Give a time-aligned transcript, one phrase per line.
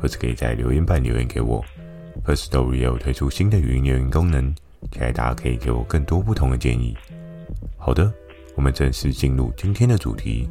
[0.00, 1.64] 或者可以在留言板留言给我。
[2.24, 4.54] Firstory 也有推出新的语音留言功能，
[4.90, 6.96] 期待大家可以给我更多不同的建议。
[7.76, 8.12] 好的，
[8.54, 10.48] 我们正式进入今天的主题。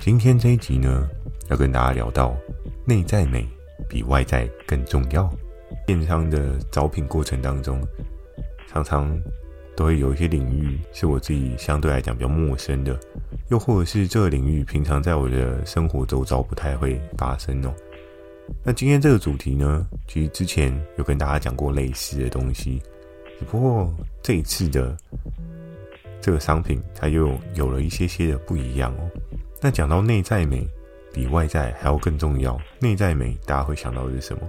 [0.00, 1.08] 今天这一集呢，
[1.48, 2.36] 要跟大家聊到
[2.84, 3.46] 内在美
[3.88, 5.30] 比外在更重要。
[5.86, 7.80] 电商的招聘过程当中，
[8.66, 9.16] 常常
[9.76, 12.98] 都会有一些领域是我自己相对来讲比较陌生的，
[13.50, 17.72] 又或者是这个领域平常在我的生活周遭不太会发生哦。
[18.64, 22.82] 那今天这个主题呢，其实之前有跟大家讲过类似的东西，
[23.38, 24.96] 只不过这一次的
[26.20, 29.10] 这个商品它又有了一些些的不一样哦。
[29.60, 30.66] 那讲到内在美
[31.12, 34.42] 比外在还要更重要，内在美大家会想到的是什么？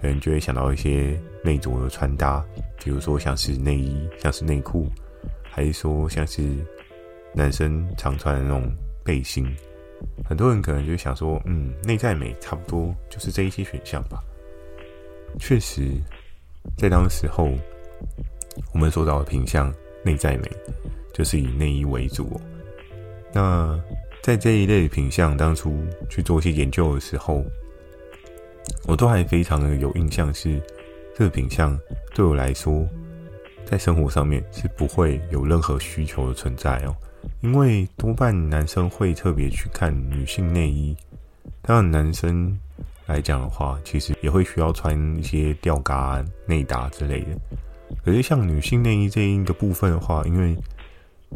[0.00, 2.44] 可能就会想到一些内着的穿搭，
[2.82, 4.90] 比如说像是内衣，像是内裤，
[5.42, 6.42] 还是说像是
[7.34, 8.70] 男生常穿的那种
[9.04, 9.46] 背心。
[10.24, 14.22] 很多人可能就想说，嗯，内在美差不多就是这一些选项吧。
[15.38, 15.90] 确实，
[16.76, 17.50] 在当时候
[18.72, 19.72] 我们所找的品相
[20.04, 20.50] 内在美
[21.12, 22.40] 就是以内衣为主。
[23.32, 23.78] 那
[24.22, 27.44] 在这一类品相当初去做一些研究的时候，
[28.86, 30.62] 我都还非常的有印象是，
[31.16, 31.78] 这个品相
[32.14, 32.86] 对我来说，
[33.66, 36.96] 在生活上面是不会有任何需求的存在哦。
[37.40, 40.96] 因为多半男生会特别去看女性内衣，
[41.62, 42.58] 当然男生
[43.06, 47.36] 来讲的话，其实也会需要穿一些吊嘎、内搭之类的。
[48.04, 50.56] 可是像女性内衣这一个部分的话，因为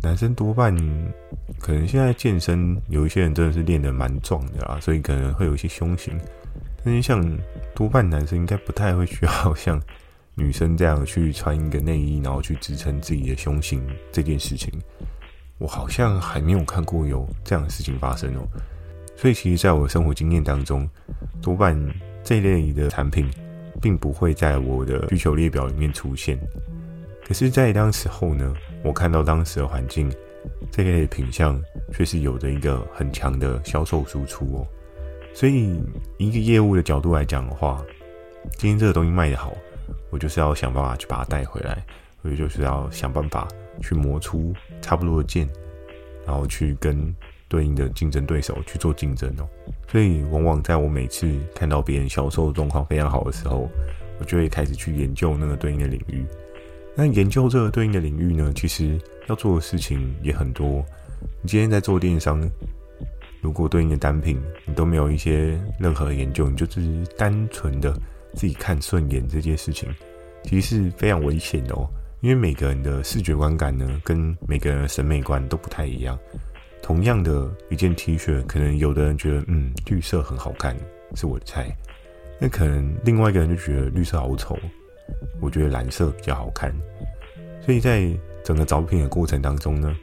[0.03, 0.75] 男生多半
[1.59, 6.19] 可能现在健身有一些人真的是练得蛮壮的啊，所以可能会有一些胸型。
[6.85, 7.23] 但是像
[7.75, 9.83] 多半男生应该不太会需要像
[10.35, 14.73] 女生这样去穿一个内衣，然后去支撑自己的胸型这件事情，
[15.59, 18.41] 我好像还没有看过有这样的事情发生哦。
[19.17, 20.89] 所以其实，在我的生活经验当中，
[21.43, 21.77] 多半
[22.23, 23.29] 这一类的产品
[23.83, 26.39] 并不会在我的需求列表里面出现。
[27.27, 28.55] 可是，在当时候呢，
[28.85, 30.09] 我看到当时的环境，
[30.71, 31.61] 这类品相
[31.93, 34.67] 却是有着一个很强的销售输出哦。
[35.35, 35.79] 所以，
[36.17, 37.85] 一个业务的角度来讲的话，
[38.57, 39.53] 今天这个东西卖得好，
[40.11, 41.85] 我就是要想办法去把它带回来，
[42.23, 43.49] 我就是要想办法
[43.81, 45.49] 去磨出差不多的件，
[46.27, 47.15] 然后去跟
[47.49, 49.49] 对应的竞争对手去做竞争哦。
[49.91, 53.69] 所以，往往在我每次看到别人销售状况非常好的时候，
[54.19, 56.25] 我就会开始去研究那个对应的领域。
[56.95, 60.85] 那研究这个对应的领域呢，其实要做的事情也很多。
[61.43, 62.49] 你今天在做电商。
[63.41, 67.93] 如果对应的单品你都没有一些任何研究，你就只是单纯的
[68.35, 69.89] 自己看顺眼这件事情，
[70.43, 71.89] 其实是非常危险的哦。
[72.21, 76.19] 因为每个人的视觉观感呢，跟每个人的审美观都不太一样。
[76.83, 80.77] 同样的一件 T 恤，可能有的人觉得嗯绿色很好看，
[81.15, 81.77] 是我的菜，
[82.41, 84.59] 那可能另外一个人就觉得绿色好丑，
[85.41, 86.75] 我觉得蓝色比较好看。
[87.61, 88.11] 所以在
[88.43, 89.97] 整个招聘的过程当中呢。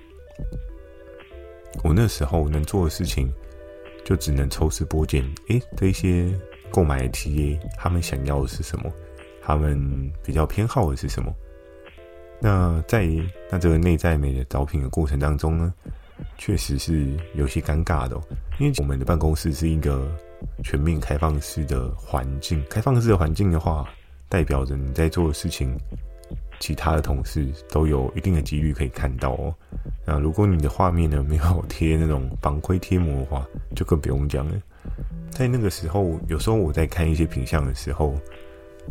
[1.84, 3.30] 我那时候能做的事情，
[4.06, 5.22] 就只能抽丝剥茧。
[5.50, 6.34] 诶，这一些
[6.72, 8.90] 购买的 TA，他们想要的是什么？
[9.42, 11.36] 他们比较偏好的是什么？
[12.40, 13.08] 那在
[13.50, 15.74] 那这个内在美的招聘的过程当中呢，
[16.38, 18.20] 确实是有些尴尬的。
[18.60, 20.10] 因为我们的办公室是一个
[20.64, 23.88] 全面开放式的环境，开放式的环境的话，
[24.30, 25.78] 代表着你在做的事情。
[26.58, 29.54] 其他的同事都有一定的几率可以看到哦。
[30.06, 34.54] 那如果你的画面呢，没有贴那种防窥贴膜的话，就更不用讲了。
[35.30, 38.16] 在那个时候，有时候我在看一些品相的时候，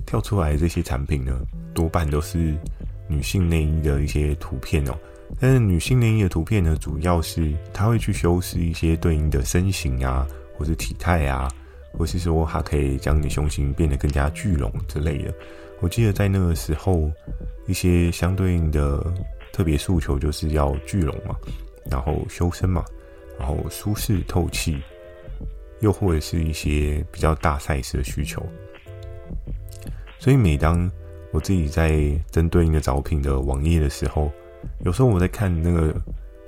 [0.05, 1.41] 跳出来这些产品呢，
[1.73, 2.55] 多半都是
[3.07, 4.99] 女性内衣的一些图片哦。
[5.41, 11.49] 但是女性内衣的图片呢，主要是它会去修饰一些对应的身形啊，或是体态啊，
[11.93, 15.35] 或是说它可以将你的胸型变得更加聚拢之类的。
[15.81, 17.11] 我记得在那个时候，
[17.67, 19.13] 一些相对应的
[19.53, 21.37] 特别诉求就是要聚拢嘛，
[21.91, 22.85] 然后修身嘛，
[23.39, 24.81] 然后舒适透气，
[25.81, 28.45] 又或者是一些比较大赛事的需求。
[30.19, 30.91] 所以每当
[31.35, 32.01] 我自己在
[32.31, 34.31] 针对应的招聘的网页的时候，
[34.85, 35.93] 有时候我在看那个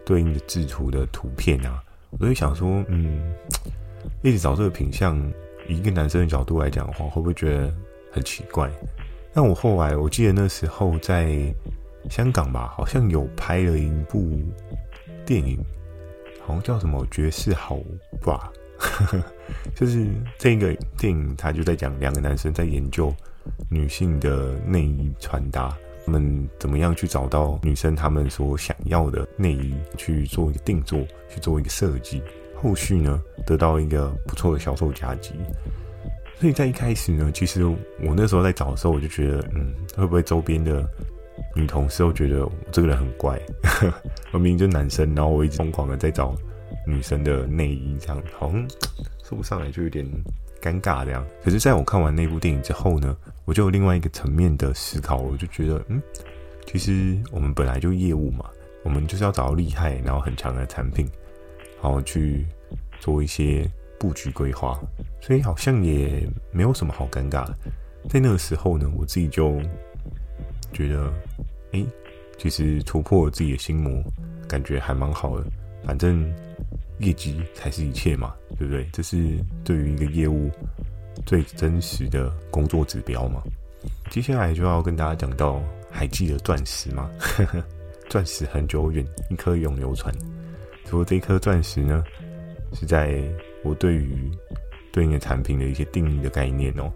[0.05, 3.35] 对应的制图的图片啊，我就会想说，嗯，
[4.23, 5.21] 一直找这个品相，
[5.69, 7.75] 以一个男生的角度来讲的话，会不会觉得
[8.13, 8.71] 很奇怪？
[9.35, 11.37] 但我后来我记得那时候在
[12.09, 14.39] 香港吧，好像有拍了一部
[15.25, 15.59] 电影，
[16.47, 17.81] 好像叫什么《绝世好
[18.23, 18.53] 吧》，
[19.75, 20.07] 就是
[20.39, 23.13] 这个电影，他就在讲两个男生在研究
[23.71, 32.23] 女性的内衣穿搭，他们怎么样去找到女生他们所想要的内衣，去做一个定做，去做一个设计。
[32.55, 35.35] 后续呢，得到一个不错的销售佳绩。
[36.39, 40.87] 所以在一开始呢，其实我那时候在找的时候，我就觉得，嗯，会不会周边的
[41.55, 43.41] 女同事都觉得我这个人很怪？
[44.33, 46.35] 我明明就男生，然后我一直疯狂的在找
[46.87, 48.69] 女生的内衣，这样好像
[49.23, 50.07] 说不上来，就有点
[50.67, 51.25] 尴尬这样。
[51.45, 56.03] 可是，在我看完那部电影之后呢，我就有另外一个层面的思考，我就觉得，嗯，
[56.67, 58.47] 其实我们本来就业务嘛，
[58.83, 61.09] 我们就是要找到厉害然后很强的产品。
[61.83, 62.45] 然后去
[62.99, 63.71] 做一些
[64.01, 64.81] 布局规划，
[65.21, 67.55] 所以好像也没有什么好尴尬的。
[68.09, 69.61] 在那个时候呢，我自己就
[70.73, 71.13] 觉得，
[71.73, 71.85] 哎，
[72.39, 74.03] 其实突破自己的心魔，
[74.49, 75.45] 感觉还蛮好的。
[75.85, 76.25] 反正
[76.99, 78.89] 业绩才是一切嘛，对不对？
[78.93, 80.51] 这是对于一个业务
[81.25, 83.43] 最真实的工作指标嘛。
[84.11, 87.11] 接下来就要跟大家讲到，还记得钻石吗？
[88.09, 90.15] 钻石很久远，一颗永流传。
[90.85, 92.05] 除了这一颗钻石呢，
[92.73, 93.21] 是在
[93.63, 94.31] 我对于
[94.93, 96.91] 对应的产品的一些定义的概念哦。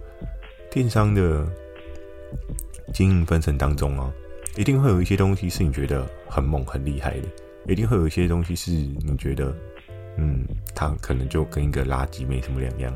[0.70, 1.46] 电商的
[2.94, 4.12] 经营分层当中啊，
[4.56, 7.28] 一定会有一些东西是你觉得很猛很厉害的，
[7.66, 9.52] 一定会有一些东西是你觉得，
[10.16, 12.94] 嗯，它可能就跟一个垃圾没什么两样。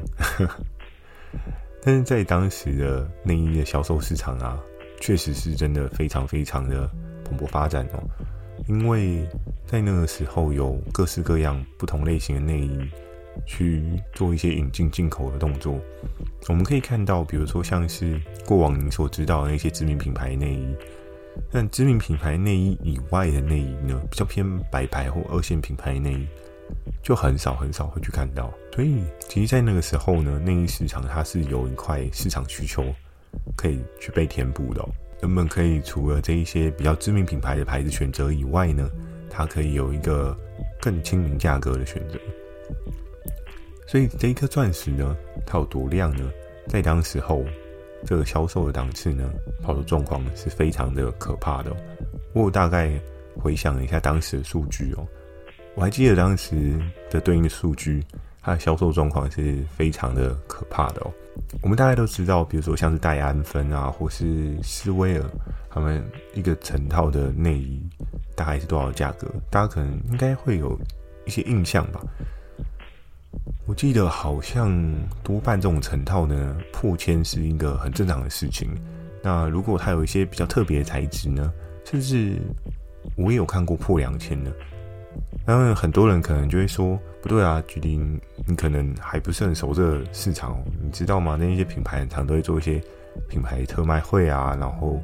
[1.83, 4.59] 但是在当时的内衣的销售市场啊，
[5.01, 6.91] 确实是真的非常非常的
[7.25, 8.03] 蓬勃发展哦。
[8.69, 9.29] 因为
[9.67, 12.79] 在那个时候有各式各样不同类型的内衣
[13.45, 13.83] 去
[14.13, 15.79] 做一些引进进口的动作，
[16.49, 20.75] 我们可以看到，比如说像是过往您所知道的那些知名品牌内衣，
[21.51, 26.27] 但知名品牌内衣以外的内衣呢，比较偏白牌或二线品牌内衣，
[27.03, 28.53] 就很少很少会去看到。
[28.75, 32.85] 所以，其实，在那个时候呢，内衣市场它是有一块市场需求
[33.57, 34.85] 可以去被填补的。
[35.21, 38.91] 人们可以除了这一些比较知名品牌的牌子选择以外呢，
[39.31, 40.37] 它可以有一个
[40.81, 42.19] 更亲民价格的选择。
[43.87, 45.17] 所以这一颗钻石呢，
[45.47, 46.31] 它有多亮呢？
[46.69, 47.45] 在当时候，
[48.05, 49.31] 这个销售的档次呢，
[49.63, 51.75] 跑的状况是非常的可怕的。
[52.33, 52.91] 我大概
[53.37, 55.07] 回想了一下当时的数据哦，
[55.75, 56.79] 我还记得当时
[57.11, 58.05] 的对应的数据。
[58.47, 61.11] 它的销售状况是非常的可怕的哦。
[61.63, 65.25] 我们大家都知道，比如说像是戴安芬啊，或是斯威尔，
[65.71, 66.05] 他们
[66.35, 67.83] 一个成套的内衣
[68.37, 69.27] 大概是多少价格？
[69.49, 70.79] 大家可能应该会有
[71.25, 72.03] 一些印象吧。
[73.65, 74.71] 我记得好像
[75.23, 78.69] 多半这种成套呢，破千是一个很正常的事情。
[79.23, 81.51] 那如果它有一些比较特别的材质呢，
[81.83, 82.37] 甚至
[83.17, 84.53] 我也有看过破两千的。
[85.47, 88.01] 当然，很多人可能就会说，不对啊，举例
[88.47, 91.37] 你可能还不是很熟这市场，你知道吗？
[91.39, 92.81] 那一些品牌很常都会做一些
[93.29, 95.01] 品牌特卖会啊，然后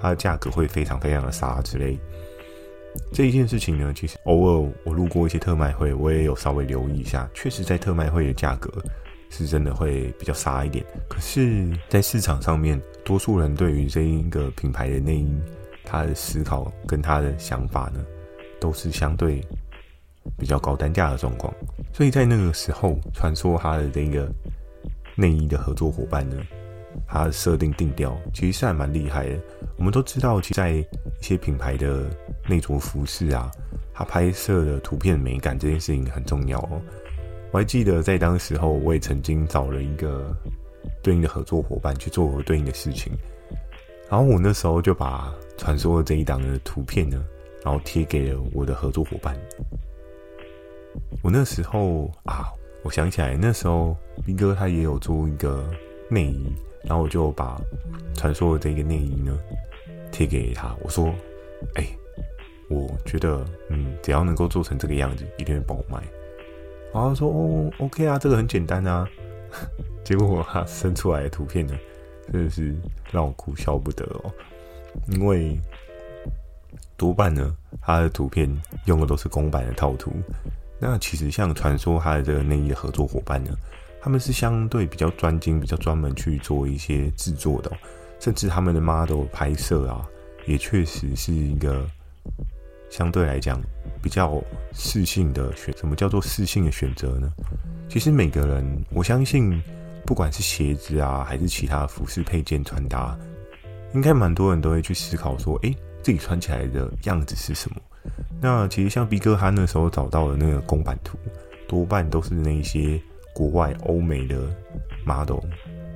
[0.00, 1.98] 它的价格会非常非常的杀之类。
[3.12, 8.70] 这一件事情呢，其实偶尔我路过一些特卖会，我也有稍微留意一下，确实在特卖会的价格
[9.28, 10.84] 是真的会比较杀一点。
[11.08, 15.40] 可是，在市场上面，多数人对于这一个品牌的内衣，
[15.84, 18.04] 他的思考跟他的想法呢，
[18.60, 19.42] 都是相对
[20.38, 21.52] 比较高单价的状况，
[21.92, 24.30] 所以在那个时候，传说他的这个
[25.16, 26.36] 内衣的合作伙伴呢，
[27.08, 29.40] 他的设定定调其实是还蛮厉害的。
[29.78, 30.84] 我们都知道，其实在一
[31.22, 32.04] 些品牌的
[32.46, 33.50] 内着服饰啊，
[33.94, 36.80] 他拍摄的图片美感这件事情很重要哦。
[37.50, 40.36] 我还记得在当时候，我也曾经找了一个
[41.02, 43.10] 对应的合作伙伴去做我对应的事情，
[44.08, 47.24] 然后我那时候就把传说的这一档的图片呢。
[47.64, 49.36] 然后贴给了我的合作伙伴。
[51.22, 52.50] 我那时候啊，
[52.82, 55.68] 我想起来那时候斌哥他也有做一个
[56.08, 56.52] 内衣，
[56.84, 57.60] 然后我就把
[58.14, 59.38] 传说的这个内衣呢
[60.10, 60.74] 贴给他。
[60.82, 61.14] 我说
[61.76, 61.86] ：“哎，
[62.68, 66.02] 我觉得嗯，只要能够做成这个样子，一定会帮我卖。”
[66.92, 69.08] 然后他说：“哦，OK 啊，这个很简单啊。
[70.02, 71.78] ”结果他生出来的图片呢，
[72.32, 72.74] 真的是
[73.12, 74.32] 让我哭笑不得哦，
[75.12, 75.56] 因为。
[77.00, 78.46] 多半呢，它的图片
[78.84, 80.12] 用的都是公版的套图。
[80.78, 83.52] 那其实像传说它的这个内衣的合作伙伴呢，
[84.02, 87.72] 他们是相对比较专精、比较专门去做一些制作的，
[88.18, 90.06] 甚至他们的 model 拍摄啊，
[90.44, 91.88] 也确实是一个
[92.90, 93.58] 相对来讲
[94.02, 94.38] 比较
[94.74, 95.74] 适性的选。
[95.78, 97.32] 什么叫做适性的选择呢？
[97.88, 99.58] 其实每个人，我相信
[100.04, 103.18] 不管是鞋子啊，还是其他服饰配件穿搭，
[103.94, 107.76] 应该蛮多人都会去思考说，诶，自己穿起来的样子是什么？
[108.40, 111.18] 那其实像 B 哥他那时候找到的那个公版图，
[111.68, 113.00] 多半都是那些
[113.34, 114.48] 国外欧美的
[115.04, 115.40] model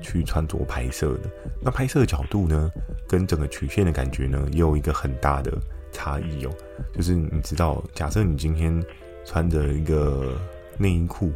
[0.03, 1.31] 去穿着拍摄的。
[1.63, 2.71] 那拍摄的角度呢，
[3.09, 5.57] 跟整个曲线的感觉呢，也有一个很大的
[5.93, 6.51] 差异哦。
[6.93, 8.85] 就是你知道，假设你今天
[9.25, 10.39] 穿着一个
[10.77, 11.33] 内衣裤，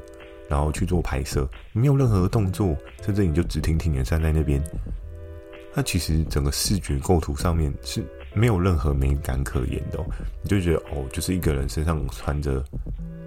[0.46, 4.62] 然后去做拍摄，没有任何动作，甚至你就直挺挺的站在那边，
[5.74, 8.04] 那其实整个视觉构图上面是
[8.34, 9.98] 没有任何美感可言的。
[10.42, 12.62] 你就觉得哦，就是一个人身上穿着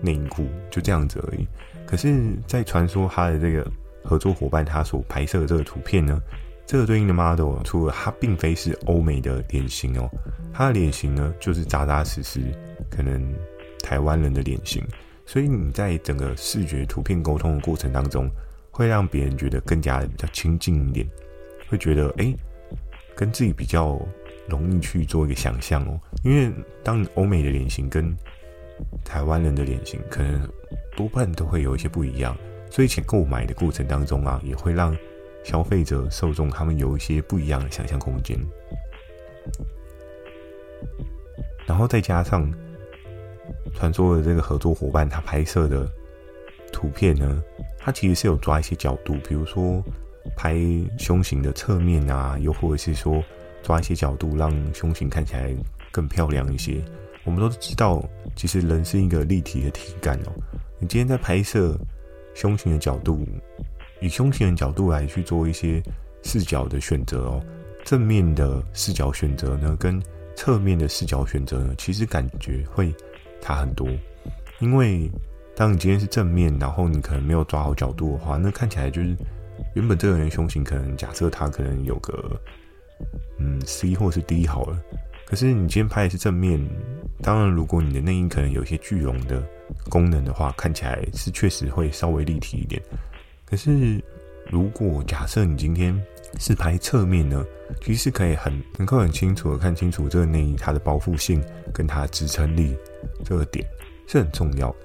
[0.02, 1.48] 内裤，就这样子而已。
[1.86, 3.70] 可是，在传说他的这个
[4.04, 6.22] 合作伙伴他所拍摄的这个图片呢，
[6.66, 10.10] 这个对应的 model 除了他并非是欧美的脸型哦，
[10.54, 12.40] 他的脸型呢就是扎扎实实
[12.90, 13.34] 可能
[13.84, 14.82] 台湾人的脸型。
[15.26, 18.30] 所以你在整个视觉图片沟通的过程当中，
[18.70, 21.08] 会让别人觉得更加比较亲近一点，
[21.70, 22.34] 会觉得哎，
[23.16, 24.00] 跟自己比较
[24.48, 26.00] 容易去做一个想象哦。
[26.24, 26.52] 因为
[26.84, 28.16] 当欧美的脸型跟
[29.04, 30.48] 台湾人的脸型，可能
[30.96, 32.36] 多半都会有一些不一样，
[32.70, 34.96] 所以在购买的过程当中啊，也会让
[35.44, 38.38] 消费者受众他们有一些不一样的想象空间，
[41.66, 42.52] 然后再加上。
[43.74, 45.90] 传说的这个合作伙伴，他拍摄的
[46.72, 47.42] 图片呢，
[47.78, 49.84] 他其实是有抓一些角度，比如说
[50.36, 50.56] 拍
[50.98, 53.24] 胸型的侧面啊，又或者是说
[53.62, 55.54] 抓一些角度，让胸型看起来
[55.92, 56.82] 更漂亮一些。
[57.24, 58.04] 我们都知道，
[58.36, 60.32] 其实人是一个立体的体感哦。
[60.80, 61.78] 你今天在拍摄
[62.34, 63.26] 胸型的角度，
[64.00, 65.82] 以胸型的角度来去做一些
[66.24, 67.44] 视角的选择哦，
[67.84, 70.02] 正面的视角选择呢，跟
[70.36, 72.94] 侧面的视角选择呢，其实感觉会。
[73.44, 73.90] 差很多，
[74.60, 75.10] 因为
[75.56, 79.18] 当你今天是正面，然后你可能没有抓好角度的话，那看起来就是
[79.74, 82.40] 原本这个人胸型可能假设他可能有个
[83.40, 84.82] 嗯 C 或是 D 好了，
[85.26, 86.60] 可是你今天拍的是正面，
[87.22, 89.44] 当然如果你的内衣可能有一些聚拢的
[89.90, 92.82] 功能的话，看起来是确实会稍微立体一点。
[93.46, 94.02] 可是
[94.50, 96.00] 如果假设你今天
[96.40, 97.46] 是拍侧面呢，
[97.82, 101.44] 其实可以很能够很清楚的看清楚这个内衣它的包覆性
[101.74, 102.76] 跟它的支撑力。
[103.26, 103.66] 这个点
[104.08, 104.76] 是很重要的，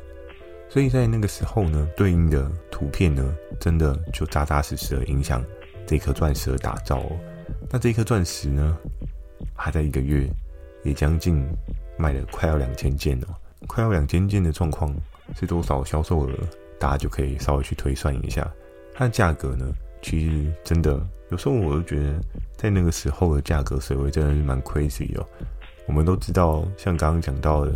[0.68, 5.44] 所以在那个时候呢，对应的图片呢，真的就扎扎实实的影响
[5.86, 7.18] 这颗钻石的打造哦。
[7.70, 8.76] 那这颗钻石呢，
[9.54, 10.28] 还在一个月
[10.84, 11.46] 也将近
[11.98, 13.26] 卖了快要两千件哦，
[13.66, 14.94] 快要两千件的状况
[15.38, 16.32] 是多少销售额？
[16.78, 18.46] 大家就可以稍微去推算一下。
[18.94, 19.66] 它的价格呢，
[20.02, 22.20] 其实真的有时候我都觉得，
[22.56, 25.26] 在那个时候的价格水位真的是蛮 crazy 哦。
[25.86, 27.72] 我们都知道，像刚刚讲到的。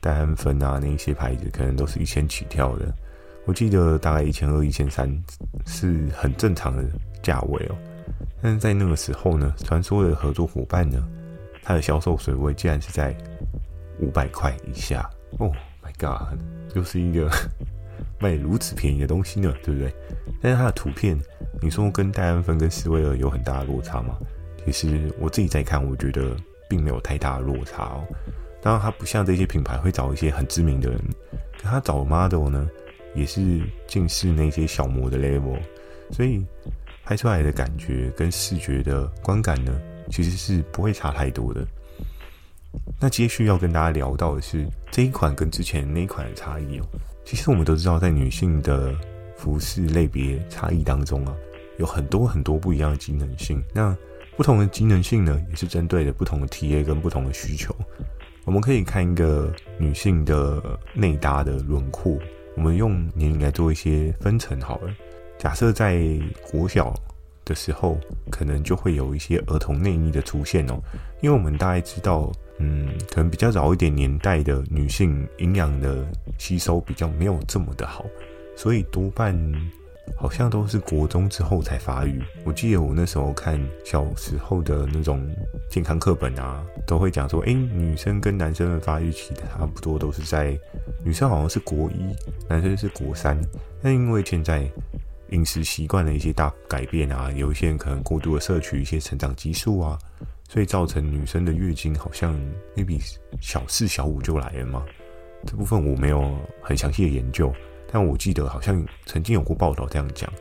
[0.00, 2.92] 戴安芬啊，那一些牌子可能都是一千起跳的。
[3.44, 5.08] 我记得大概一千二、一千三
[5.64, 6.82] 是很正常的
[7.22, 7.76] 价位哦。
[8.42, 10.98] 但是在那个时候呢，传说的合作伙伴呢，
[11.62, 13.16] 它的销售水位竟然是在
[14.00, 15.08] 五百块以下。
[15.38, 16.36] Oh my god，
[16.74, 17.30] 又是一个
[18.18, 19.94] 卖如此便宜的东西呢，对不对？
[20.40, 21.16] 但是它的图片，
[21.60, 24.18] 你说跟戴安芬跟斯威尔有很大的落差吗？
[24.66, 26.36] 其实我自己在看，我觉得
[26.68, 28.04] 并没有太大的落差哦。
[28.60, 30.98] 当然，他不像这些品牌会找一些很知名的人，
[31.60, 32.68] 可他找 model 呢，
[33.14, 35.60] 也是近似那些小模的 level，
[36.10, 36.44] 所以
[37.04, 39.80] 拍出来的感觉跟视觉的观感呢，
[40.10, 41.66] 其实是不会差太多的。
[43.00, 46.86] 那接续要跟大家聊到的是这一款跟之前那一款的差异哦。
[47.24, 48.94] 其实我们都知道，在女性的
[49.36, 51.34] 服饰类别差异当中啊，
[51.78, 53.62] 有很多很多不一样的机能性。
[53.74, 53.96] 那
[54.36, 57.74] 不同的机能性呢，也是针对的不同的 TA 跟不同的需求。
[58.44, 62.18] 我们可以看一个女性的内搭的轮廓，
[62.56, 64.90] 我们用年龄来做一些分层好了。
[65.42, 66.00] 假设在
[66.52, 66.94] 国小
[67.44, 67.98] 的时候，
[68.30, 70.78] 可能就会有一些儿童内衣的出现哦，
[71.20, 76.06] 因为我们大概知道，嗯，可能比较早一点年代的女性营养的
[76.38, 78.06] 吸收比较没有这么的好，
[78.56, 79.36] 所以多半。
[80.18, 82.20] 好像都是国中之后才发育。
[82.44, 85.24] 我记得我那时候看小时候的那种
[85.70, 90.58] 健康课本啊，都会讲说，哎，女生跟男生的发育期差不多，都是在
[91.04, 92.14] 女生好像是国一，
[92.48, 93.40] 男生是国三。
[93.80, 94.68] 但因为现在
[95.32, 99.98] 饮食习惯的一些大改变啊，有一些人可能过度的摄取一些成长激素啊，
[100.48, 102.38] 所以造成女生的月经好像
[102.76, 103.00] maybe
[103.40, 104.84] 小四小五就来了嘛。
[105.44, 107.52] 这部分我没有很详细的研究。
[107.94, 110.32] 但我记得好像曾经有过报道这样讲，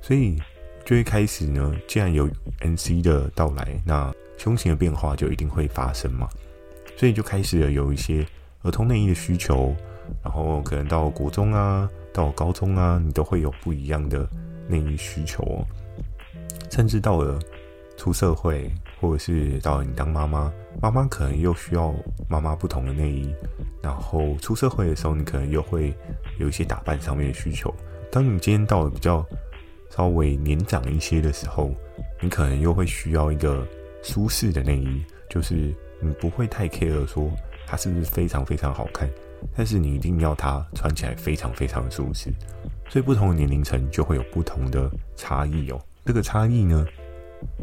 [0.00, 0.40] 所以
[0.84, 6.28] 就一开始呢，既然有 NC 的到来，那胸型的变化就一定会发生嘛，
[6.96, 8.24] 所以就开始了有一些
[8.62, 9.74] 儿童内衣的需求，
[10.22, 14.28] 然后可能到国中啊，到高中啊，你都会有不一样的
[14.66, 15.64] 内衣需求哦。
[16.68, 17.38] 甚至到了
[17.96, 18.68] 出社会，
[19.00, 21.94] 或者是到了你当妈妈，妈妈可能又需要
[22.28, 23.32] 妈妈不同的内衣。
[23.80, 25.94] 然后出社会的时候，你可能又会
[26.40, 27.72] 有一些打扮上面的需求。
[28.10, 29.24] 当你今天到了比较
[29.88, 31.70] 稍微年长一些的时候，
[32.20, 33.64] 你可能又会需要一个
[34.02, 35.54] 舒适的内衣，就是
[36.00, 37.30] 你不会太 care 说
[37.64, 39.08] 它是不是非常非常好看，
[39.56, 42.32] 但是你一定要它穿起来非常非常舒适。
[42.88, 45.80] 所以不同的年龄层就会有不同的差异哦。
[46.04, 46.86] 这个差异呢，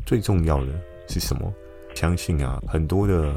[0.06, 0.72] 最重要的
[1.08, 1.52] 是什么？
[1.96, 3.34] 相信啊，很多的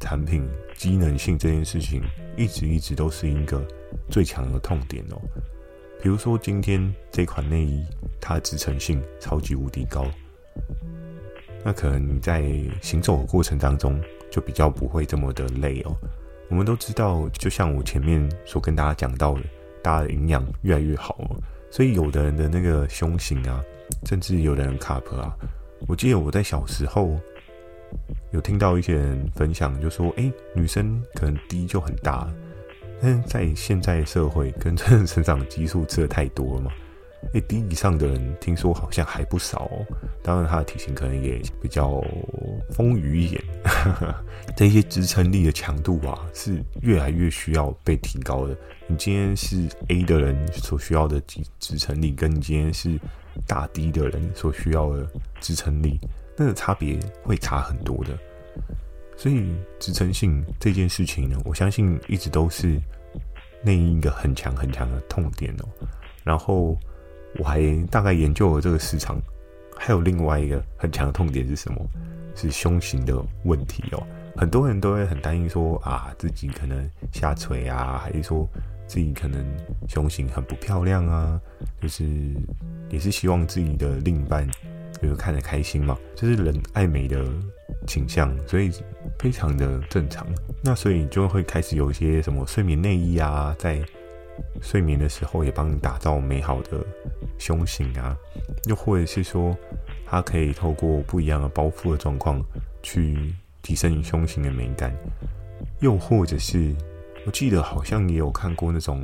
[0.00, 2.02] 产品机能性这件事情，
[2.36, 3.62] 一直一直都是一个
[4.10, 5.20] 最强的痛点哦。
[6.02, 7.84] 比如说今天这款内衣，
[8.20, 10.06] 它的支撑性超级无敌高，
[11.64, 12.42] 那可能你在
[12.80, 15.96] 行走的过程当中就比较不会这么的累哦。
[16.48, 19.42] 我们都知道，就像我前面所跟大家讲到的，
[19.82, 21.36] 大家的营养越来越好哦，
[21.70, 23.62] 所以有的人的那个胸型啊，
[24.06, 25.36] 甚至有的人 cup 啊，
[25.86, 27.18] 我记得我在小时候
[28.32, 32.34] 有听到一些人分享，就说，哎，女生可能低就很大了。
[33.00, 36.72] 但是在现在社会，跟真的成长的激素吃的太多了嘛？
[37.34, 39.86] 诶，D 以上的人听说好像还不少哦。
[40.22, 42.00] 当然，他的体型可能也比较
[42.70, 43.42] 丰腴一点。
[44.56, 48.56] 这些支撑力的强度啊，是越来越需要被提高的。
[48.86, 52.98] 你今天是 A 的人所需要的支支撑力，跟你今天是
[53.46, 55.06] 大 D 的人所需要的
[55.40, 55.98] 支撑力，
[56.36, 58.16] 那个差别会差很多的。
[59.16, 62.80] 所以支撑性这件事情呢，我相信一直都是
[63.62, 65.68] 内衣一个很强很强的痛点哦。
[66.24, 66.76] 然后
[67.38, 69.18] 我还大概研究了这个市场，
[69.76, 71.80] 还有另外一个很强的痛点是什么？
[72.34, 74.06] 是胸型的问题哦。
[74.36, 78.48] 很多人都会很担心说啊，自己可能下垂啊，还是说
[78.86, 79.44] 自己可能
[79.88, 81.40] 胸型很不漂亮啊，
[81.82, 82.04] 就是
[82.90, 84.48] 也是希望自己的另一半
[85.02, 87.24] 就是看得开心嘛，就是人爱美的
[87.88, 88.70] 倾向，所以
[89.18, 90.24] 非常的正常。
[90.62, 93.82] 那所以就会开始有一些什么睡眠内衣啊，在
[94.60, 96.86] 睡眠的时候也帮你打造美好的
[97.38, 98.16] 胸型啊，
[98.68, 99.56] 又或者是说，
[100.06, 102.44] 它可以透过不一样的包覆的状况
[102.82, 104.92] 去提升你胸型的美感。
[105.80, 106.74] 又或者是，
[107.24, 109.02] 我记得好像也有看过那种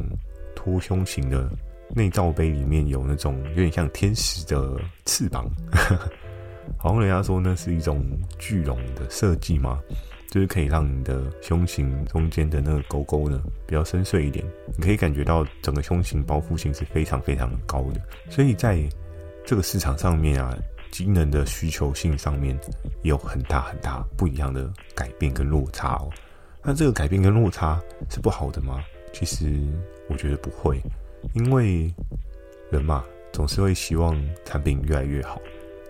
[0.55, 1.49] 托胸型的
[1.95, 5.49] 内罩杯，里面有那种有点像天使的翅膀。
[6.79, 8.03] 好像人家说那是一种
[8.39, 9.79] 聚拢的设计嘛，
[10.35, 14.45] 就是可以让你的胸型中间的那个沟沟呢比较深邃一点，
[14.77, 18.01] 你可以感觉到整个胸型包覆性是非常非常高的。
[18.29, 18.83] 所以在
[19.47, 20.53] 这个市场上面啊，
[20.91, 22.59] 机能的需求性上面
[23.03, 26.11] 有很大很大不一样的改变跟落差哦。
[26.65, 28.83] 那这个改变跟落差是不好的吗？
[29.13, 29.57] 其实
[30.09, 30.83] 我觉得不会，
[31.35, 31.95] 因为
[32.73, 35.41] 人嘛总是会希望产品越来越好。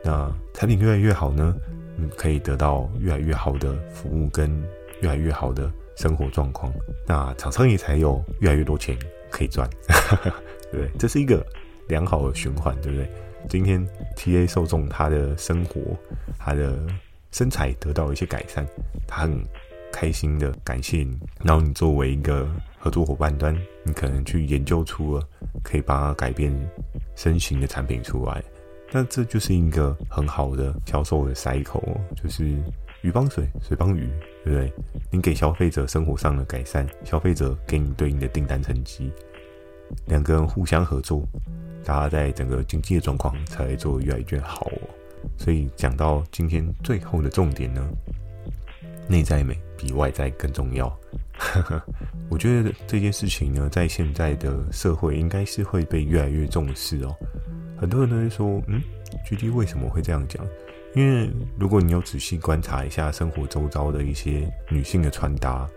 [0.04, 1.56] 那产品越来越好呢，
[1.96, 4.50] 嗯，可以得到越来越好的服务跟
[5.00, 6.72] 越来越好的生活状况，
[7.06, 8.96] 那厂商也才有越来越多钱
[9.30, 9.68] 可以赚，
[10.70, 10.90] 对 不对？
[10.98, 11.44] 这是一个
[11.88, 13.08] 良好的循环，对不对？
[13.48, 15.80] 今天 TA 受众他的生活、
[16.38, 16.78] 他的
[17.30, 18.66] 身材得到一些改善，
[19.06, 19.44] 他很
[19.92, 23.54] 开心的感谢你，然后你作为一个合作伙伴端，
[23.84, 25.28] 你可能去研究出了
[25.62, 26.52] 可以帮他改变
[27.14, 28.42] 身形的产品出来。
[28.92, 32.44] 那这就是一个很好的销售的 cycle，就是
[33.02, 34.08] 鱼帮水，水帮鱼，
[34.44, 34.72] 对不对？
[35.10, 39.10] 你给消费者生活上的改善，消费者给你对应的订单成绩，
[40.06, 41.26] 两个人互相合作，
[41.84, 44.88] 大家在整个经济的状况才做得越来越好哦。
[45.36, 47.84] 所以讲到今天最后的重点呢，
[49.08, 50.94] 内在美比外在更重要。
[52.30, 57.14] 我觉得这件事情呢，在现在的社会应该是会被越来越重视哦。
[57.76, 58.80] 很多人都会说：“嗯
[59.26, 60.44] ，GD 为什么会这样讲？
[60.94, 65.68] 因为如果你有仔细观察一下生活周遭的一些女性的穿搭，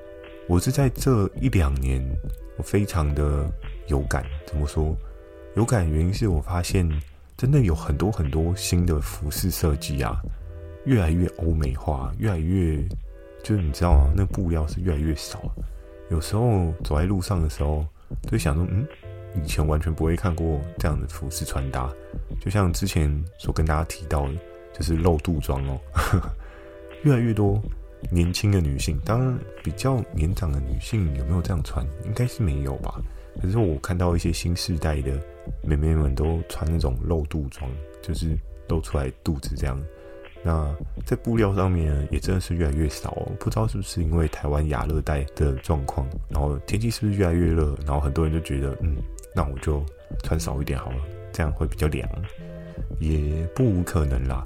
[0.47, 2.01] 我是在这一两年，
[2.55, 3.51] 我非常的
[3.87, 4.23] 有感。
[4.45, 4.95] 怎么说？
[5.55, 6.87] 有感原因是我发现，
[7.35, 10.21] 真的有很多很多新的服饰设计啊，
[10.85, 12.77] 越来越欧美化，越来越
[13.43, 14.13] 就是你知道吗？
[14.15, 15.51] 那布料是越来越少。
[16.11, 17.83] 有时候走在路上的时候，
[18.29, 18.87] 就想说：嗯。”
[19.35, 21.91] 以前完全不会看过这样的服饰穿搭，
[22.39, 24.33] 就像之前所跟大家提到的，
[24.73, 25.79] 就是露肚装哦，
[27.03, 27.61] 越来越多
[28.11, 32.99] 年轻的女性，当然比较年长的女性有没有这样穿，应该是没有吧。
[33.41, 35.11] 可是我看到一些新世代的
[35.61, 37.69] 妹妹们都穿那种露肚装，
[38.01, 38.35] 就是
[38.67, 39.79] 露出来肚子这样。
[40.43, 40.73] 那
[41.05, 43.31] 在布料上面，也真的是越来越少哦。
[43.39, 48.95] 不知道是不是因为台湾亚热带的状况，然后天气是不是越来越热，然后很多人就觉得嗯。
[49.37, 49.85] 那我就
[50.23, 50.97] 穿少一点好了，
[51.31, 52.09] 这样会比较凉，
[52.99, 54.43] 也不无可能啦。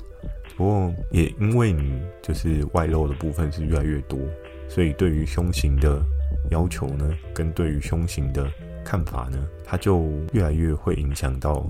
[0.57, 4.19] 不过也因为你就是外露的部分是越来越多，
[4.67, 6.03] 所以对于胸型的
[6.49, 8.51] 要求呢，跟对于胸型的
[8.83, 11.65] 看法呢，它就越来越会影响到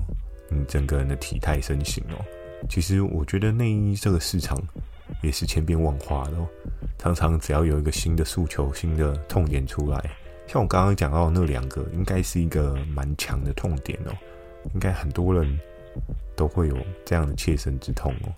[0.48, 2.18] 你整个人的体态身形哦。
[2.68, 4.60] 其实我觉得内衣这个市场
[5.22, 6.48] 也是千变万化的哦，
[6.98, 10.10] 常常只要有一个新的诉求、新的痛点出来，
[10.52, 14.12] 像我刚刚讲到的那两个，应该是一个蛮强的痛点哦，
[14.74, 15.58] 应该很多人
[16.36, 18.28] 都会有这样的切身之痛哦。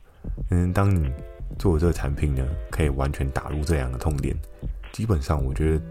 [0.50, 1.10] 嗯，当你
[1.58, 4.32] 做这个产品呢，可以完全打入这两个痛点，
[4.92, 5.82] 基本上我觉得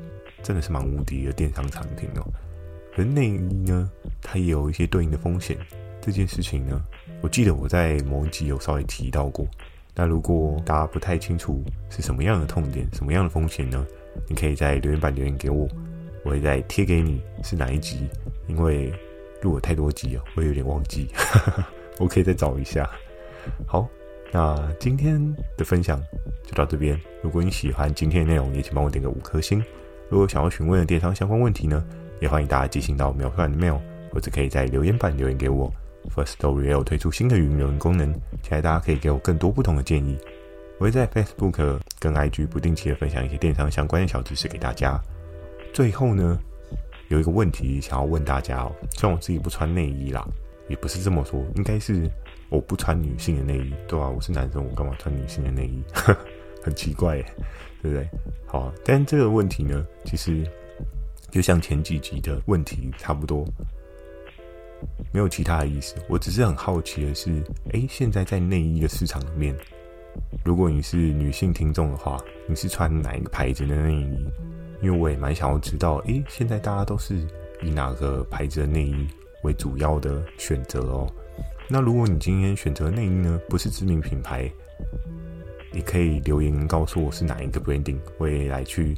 [0.41, 2.23] 真的是蛮无敌的电商产品哦。
[2.95, 5.57] 而内衣呢，它也有一些对应的风险。
[5.99, 6.81] 这件事情呢，
[7.21, 9.45] 我记得我在某一集有稍微提到过。
[9.93, 13.85] 那如果大家不太清楚是什么样的痛点、什么样的风险呢？
[14.29, 15.67] 你可以在留言板留言给我，
[16.23, 18.07] 我会再贴给你是哪一集。
[18.47, 18.91] 因为
[19.41, 21.07] 录了太多集了，我有点忘记，
[21.99, 22.89] 我可以再找一下。
[23.65, 23.87] 好。
[24.35, 25.21] 那今天
[25.55, 26.01] 的分享
[26.43, 26.99] 就到这边。
[27.21, 29.63] 如果你喜欢今天的内容，也请帮我点个五颗星。
[30.09, 31.85] 如果想要询问的电商相关问题呢，
[32.19, 33.79] 也欢迎大家寄信到描述栏的 mail，
[34.11, 35.71] 或者可以在留言板留言给我。
[36.15, 40.17] Firstory 也有推出新的语音留言功能，期待大家可以给我更多不同的建议。
[40.79, 44.99] 我会在 Facebook 跟 IG 不定期的分享一些电商相关的小知识给大家。
[45.73, 46.39] 最后呢，
[47.09, 50.25] 有一个问题想要问大家哦，虽然我自己不穿内衣啦，
[50.69, 52.09] 也不是这么说，应该是。
[52.49, 54.07] 我不穿女性的内衣，对吧？
[54.07, 55.83] 我是男生，我干嘛穿女性的内衣？
[56.61, 57.25] 很奇怪耶，
[57.81, 58.07] 对不对？
[58.45, 60.47] 好，但这个问题呢，其实
[61.31, 63.43] 就像前几集的问题差不多，
[65.11, 65.95] 没有其他的意思。
[66.07, 69.55] 我只是很好奇的是，诶，现在在内衣的市场里面，
[70.45, 74.27] 如果你是女性听众的话，你是穿哪一个牌子的内衣？
[74.83, 77.15] 因为我也蛮想要知道，诶，现在大家都是
[77.61, 79.07] 以哪个牌子的内衣
[79.43, 81.07] 为主要的选择哦。
[81.69, 84.51] 那如果你今天选择内衣呢，不是知名品牌，
[85.71, 88.93] 你可以留言告诉我是哪一个 branding，我也来去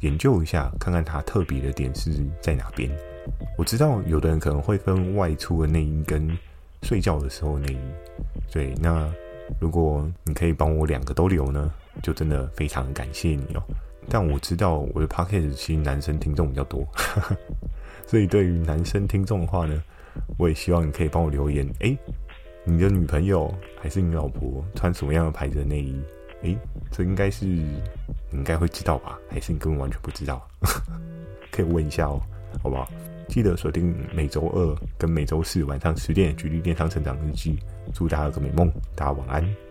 [0.00, 2.90] 研究一下，看看它特别的点是在哪边。
[3.56, 6.36] 我知道有的人可能会分外出的内衣跟
[6.82, 7.78] 睡觉的时候内衣，
[8.50, 9.08] 对，那
[9.60, 13.62] 如果你可以帮我两个都留呢，就真的非常感谢你哦。
[14.10, 16.84] 但我知道我的 podcast 其实男生听众比较多，
[18.06, 19.82] 所以对于男生听众的话呢。
[20.38, 21.96] 我也希望你可以帮我留言，诶，
[22.64, 23.48] 你的女朋友
[23.80, 26.02] 还是你老婆穿什么样的牌子的内衣？
[26.42, 26.58] 诶，
[26.90, 27.80] 这应该是你
[28.32, 29.16] 应该会知道吧？
[29.30, 30.44] 还是你根本完全不知道？
[31.52, 32.20] 可以问一下哦，
[32.60, 32.90] 好不好？
[33.28, 37.56] 记得锁定每周二跟每周四晚上十点，GD 电商成长日记。
[37.94, 39.69] 祝大家有个美梦，大家晚安。